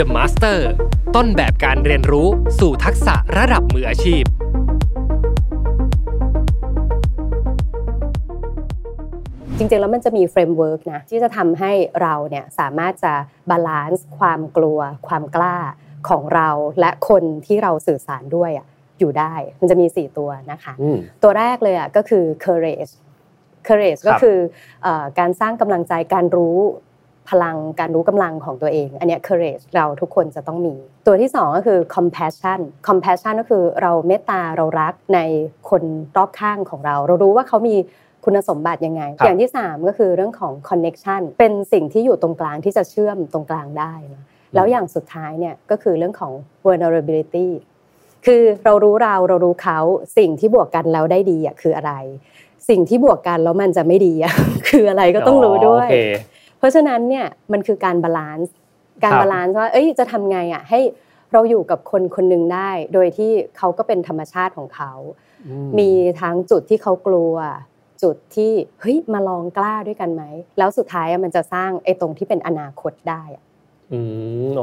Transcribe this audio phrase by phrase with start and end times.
[0.00, 0.58] The Master
[1.16, 2.28] ต้นแบบการเรียนรู้
[2.60, 4.24] สู่ทักษะระดับมืออาชีพ
[9.58, 11.72] จริงๆ แล้วมันจะมี framework นะ ที่จะทำให้
[12.02, 13.12] เราเนี่ยสามารถจะ
[13.50, 14.78] balance ความกลัว
[15.08, 15.56] ความกล้า
[16.08, 16.48] ของเรา
[16.80, 18.66] และคนที่เราสื่อสารด้วยอะ
[18.98, 20.72] อยู่ได้ มันจะมี 4 ตัวนะคะ
[21.22, 22.92] ตัวแรกเลยอะก็คือ courage
[23.66, 24.38] courage ก็คือ
[25.18, 26.58] การสร้างกำลังใจการรู้
[27.30, 30.74] พลังการรู้กำลังของตัวเอง อันนี้ courage เราทุกคนจะต้องมี
[31.06, 35.20] ตัวที่สองก็คือ compassion compassion ก็คือเราเมตตาเรารักใน
[35.70, 35.82] คน
[36.16, 37.76] รอบข้างของเรา เรารู้ว่าเขามี
[38.24, 44.22] คุณสมบัติยังไง อย่างที่ 3 ก็คือเรื่องของ connection เป็นสิ่งที่อยู่ตรงกลางที่จะเชื่อมตรงกลางได้นะ
[44.54, 46.32] แล้วอย่างสุดท้ายเนี่ยก็คือเรื่องของ
[46.64, 47.48] vulnerability
[48.26, 49.78] คือเรารู้เราเรารู้เขา
[50.18, 51.92] สิ่งที่บวกกันแล้วได้ดีอะคืออะไร
[52.68, 54.34] สิ่งที่บวกกันแล้วมันจะไม่ดีอะ
[54.68, 55.88] คืออะไรก็ต้องรู้ด้วย
[56.58, 58.52] เพราะฉะนั้นเนี่ยมันคือการ balance
[59.04, 60.80] การ balance ว่าเอ้ยจะทำไงอะให้
[61.32, 64.92] เราอยู่กับคนคนหนึ่งได้ โดยที่เขาก็เป็นธรรมชาติของเขา
[65.78, 65.90] มี
[66.20, 67.34] ทั้งจุดที่เขากลัว
[68.02, 70.22] จุดที่เฮ้ยมาลองกล้าด้วยกันไหม
[70.58, 73.22] แล้วสุดท้ายมันจะสร้างไอ้ตรงที่เป็นอนาคตได้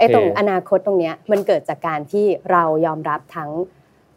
[0.00, 3.50] ไอ้ตรงอนาคตตรงเนี้ยมันเกิดจากการที่เรายอมรับทั้ง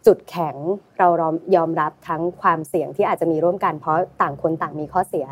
[0.07, 0.55] จุดแข็ง
[0.99, 1.07] เรา
[1.55, 5.27] ยอมรับทั้งความเสี่ยงที่อาจจะมีร่วมกัน เพราะต่างคนต่างมีข้อเสีย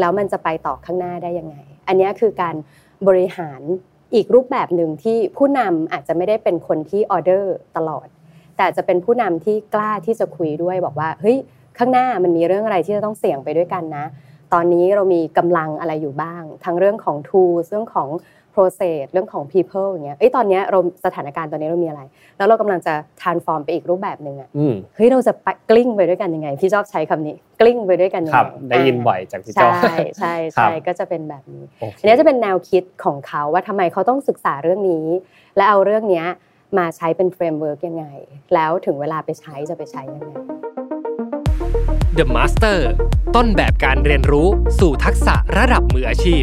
[0.00, 1.56] แล้วมันจะไปต่อข้างหน้าได้ยังไง
[1.88, 2.56] อันนี้คือการ
[3.08, 3.60] บริหาร
[4.14, 8.06] อีกรูปแบบหนึ่งที่ผู้นำอาจจะไม่ได้เป็นคนที่ออเดอร์ตลอด
[8.56, 11.38] แต่จะเป็นผู้นำที่กล้าที่จะคุยด้วยบอกว่าเฮ้ย
[11.78, 14.04] ข้างหน้ามันมีเรื่องอะไรที่จะต้องเสี่ยงไปด้วยกันนะ
[14.52, 18.08] ตอนนี้เรามีกำลังอะไรอยู่บ้าง ทั้งเรื่องของ tools เรื่องของ
[18.54, 22.02] process เรื่องของ people อย่างเงี้ยเอ้ยตอนนี้เราสถานการณ์ตอนนี้เรามีอะไร
[22.36, 24.48] แล้วเรากำลังจะ transform ไปอีกรูปแบบหนึ่งอะ
[24.96, 25.32] เฮ้ยเราจะ
[25.70, 31.64] กลิ้งไปด้วยกันยังไง พี่ชอบใช้คำนี้ กลิ้งไปด้วยกันยังไงได้ยินบ่อยจากพี่จอใช่ใช่ใช่ก็จะเป็นแบบนี้
[32.00, 35.06] อันนี้จะเป็นแนวคิดของเขาว่าทำไมเขาต้องศึกษาเรื่องนี้
[35.56, 36.24] และเอาเรื่องนี้
[36.78, 38.06] มาใช้เป็น framework ยังไง
[38.54, 40.30] แล้วถึงเวลาไปใช้จะไปใช้ยังไง
[42.18, 42.78] The Master
[43.36, 44.48] ต้นแบบการเรียนรู้
[44.78, 46.42] สู่ทักษะระดับมืออาชีพ